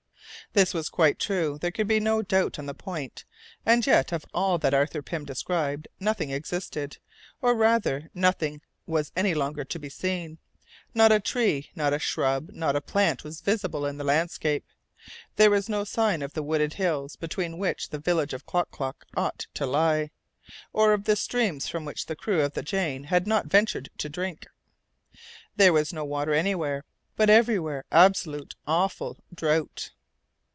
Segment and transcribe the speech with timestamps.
[0.53, 3.23] This was quite true, there could be no doubt on the point,
[3.65, 6.97] and yet of all that Arthur Pym described nothing existed,
[7.41, 10.39] or rather, nothing was any longer to be seen.
[10.93, 14.65] Not a tree, not a shrub, not a plant was visible in the landscape.
[15.37, 19.05] There was no sign of the wooded hills between which the village of Klock Klock
[19.15, 20.11] ought to lie,
[20.73, 24.09] or of the streams from which the crew of the Jane had not ventured to
[24.09, 24.47] drink.
[25.55, 26.83] There was no water anywhere;
[27.15, 29.91] but everywhere absolute, awful drought.